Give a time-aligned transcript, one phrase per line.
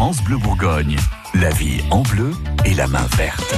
[0.00, 0.96] France Bleu Bourgogne,
[1.34, 2.30] la vie en bleu
[2.64, 3.54] et la main verte.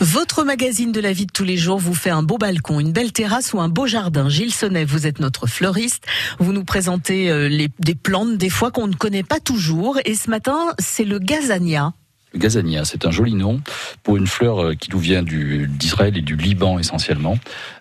[0.00, 2.90] Votre magazine de la vie de tous les jours vous fait un beau balcon, une
[2.90, 4.28] belle terrasse ou un beau jardin.
[4.28, 6.04] Gilles Sonnet, vous êtes notre fleuriste.
[6.40, 10.00] Vous nous présentez euh, les, des plantes des fois qu'on ne connaît pas toujours.
[10.04, 11.92] Et ce matin, c'est le gazania.
[12.32, 13.60] Le gazania, c'est un joli nom
[14.02, 17.38] pour une fleur euh, qui nous vient d'Israël et du Liban essentiellement.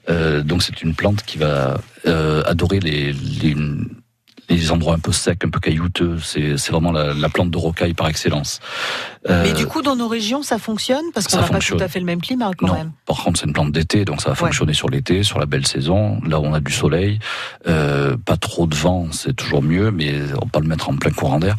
[0.09, 3.55] Euh, donc c'est une plante qui va euh, adorer les, les,
[4.49, 6.17] les endroits un peu secs, un peu caillouteux.
[6.21, 8.59] C'est, c'est vraiment la, la, plante de rocaille par excellence.
[9.29, 11.87] Euh, Mais du coup, dans nos régions, ça fonctionne parce qu'on n'a pas tout à
[11.87, 12.73] fait le même climat quand non.
[12.73, 12.91] même.
[13.05, 14.75] Par contre, c'est une plante d'été, donc ça va fonctionner ouais.
[14.75, 17.19] sur l'été, sur la belle saison, là où on a du soleil,
[17.67, 20.95] euh, pas trop de vent, c'est toujours mieux, mais on va pas le mettre en
[20.95, 21.55] plein courant d'air.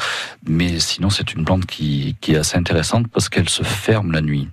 [0.46, 4.20] Mais sinon, c'est une plante qui, qui est assez intéressante parce qu'elle se ferme la
[4.20, 4.48] nuit.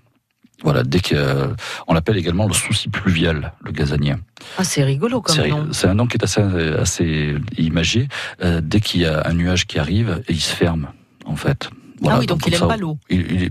[0.63, 1.47] Voilà, dès que euh,
[1.87, 4.19] on l'appelle également le souci pluvial, le gazanien.
[4.57, 5.67] Ah, c'est rigolo comme c'est, nom.
[5.71, 8.07] C'est un nom qui est assez assez imagé.
[8.43, 10.87] Euh, dès qu'il y a un nuage qui arrive, et il se ferme
[11.25, 11.69] en fait.
[11.99, 12.97] Voilà, ah oui, donc, donc il aime pas l'eau.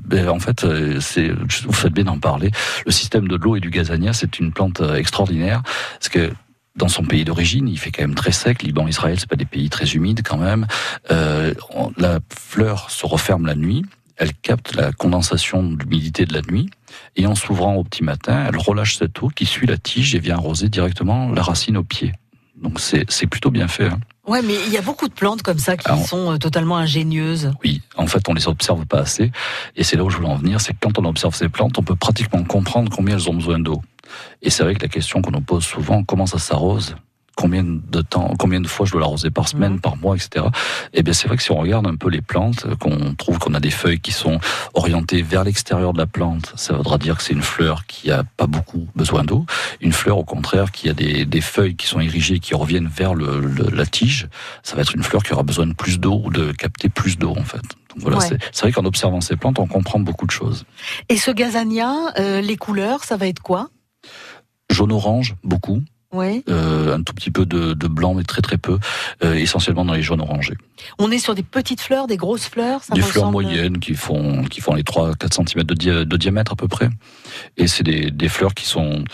[0.06, 2.50] Ben, en fait, euh, c'est, vous faites bien d'en parler.
[2.84, 6.32] Le système de l'eau et du gazania, c'est une plante extraordinaire parce que
[6.76, 8.62] dans son pays d'origine, il fait quand même très sec.
[8.62, 10.66] Liban, Israël, c'est pas des pays très humides quand même.
[11.10, 11.54] Euh,
[11.96, 13.84] la fleur se referme la nuit
[14.20, 16.68] elle capte la condensation d'humidité de la nuit
[17.16, 20.18] et en s'ouvrant au petit matin, elle relâche cette eau qui suit la tige et
[20.18, 22.12] vient arroser directement la racine au pied.
[22.56, 23.86] Donc c'est plutôt bien fait.
[23.86, 23.98] Hein.
[24.26, 27.50] Ouais, mais il y a beaucoup de plantes comme ça qui Alors, sont totalement ingénieuses.
[27.64, 29.32] Oui, en fait, on les observe pas assez.
[29.74, 31.78] Et c'est là où je voulais en venir, c'est que quand on observe ces plantes,
[31.78, 33.80] on peut pratiquement comprendre combien elles ont besoin d'eau.
[34.42, 36.94] Et c'est vrai que la question qu'on nous pose souvent, comment ça s'arrose?
[37.40, 39.80] Combien de temps, combien de fois je dois l'arroser par semaine, mmh.
[39.80, 40.46] par mois, etc.
[40.92, 43.54] Eh bien, c'est vrai que si on regarde un peu les plantes, qu'on trouve qu'on
[43.54, 44.38] a des feuilles qui sont
[44.74, 48.24] orientées vers l'extérieur de la plante, ça voudra dire que c'est une fleur qui a
[48.36, 49.46] pas beaucoup besoin d'eau.
[49.80, 53.14] Une fleur, au contraire, qui a des, des feuilles qui sont érigées, qui reviennent vers
[53.14, 54.28] le, le, la tige,
[54.62, 57.16] ça va être une fleur qui aura besoin de plus d'eau ou de capter plus
[57.16, 57.62] d'eau, en fait.
[57.90, 58.28] Donc voilà, ouais.
[58.52, 60.64] c'est vrai qu'en observant ces plantes, on comprend beaucoup de choses.
[61.08, 63.70] Et ce gazania, euh, les couleurs, ça va être quoi?
[64.70, 65.82] Jaune-orange, beaucoup.
[66.12, 66.42] Oui.
[66.48, 68.78] Euh, un tout petit peu de, de, blanc, mais très très peu,
[69.22, 70.56] euh, essentiellement dans les jaunes orangés.
[70.98, 74.42] On est sur des petites fleurs, des grosses fleurs ça Des fleurs moyennes qui font,
[74.44, 76.88] qui font les 3-4 cm de, di de, diamètre à peu près.
[77.56, 79.04] Et c'est des, des, fleurs qui sont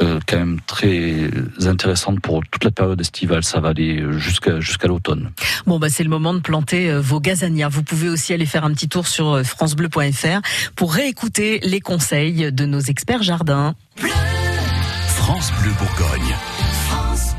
[0.00, 1.30] euh, quand même très
[1.66, 3.44] intéressantes pour toute la période estivale.
[3.44, 5.30] Ça va aller jusqu'à jusqu'à l'automne.
[5.66, 7.68] Bon, bah, c'est le moment de planter vos gazanias.
[7.68, 10.40] Vous pouvez aussi aller faire un petit tour sur francebleu.fr
[10.74, 13.76] pour réécouter les conseils de nos experts jardins.
[15.30, 16.36] France Bleu Bourgogne.
[16.88, 17.36] France